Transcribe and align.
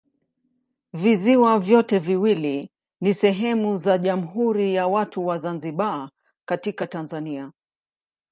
Visiwa 0.93 1.59
vyote 1.59 1.99
viwili 1.99 2.71
ni 3.01 3.13
sehemu 3.13 3.77
za 3.77 3.97
Jamhuri 3.97 4.75
ya 4.75 4.87
Watu 4.87 5.27
wa 5.27 5.37
Zanzibar 5.39 6.09
katika 6.45 6.87
Tanzania. 6.87 7.51